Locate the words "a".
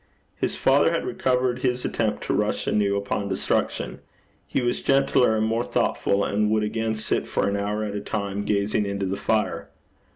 7.93-8.01